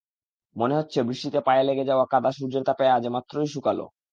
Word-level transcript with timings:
মনে 0.55 0.77
হচ্ছে, 0.79 0.99
বৃষ্টিতে 1.07 1.39
পায়ে 1.47 1.63
লেগে 1.63 1.87
যাওয়া 1.89 2.05
কাদা 2.11 2.31
সূর্যের 2.31 2.67
তাপে 2.69 2.85
আজই 2.95 3.09
মাত্র 3.15 3.35
শুকাল। 3.53 3.79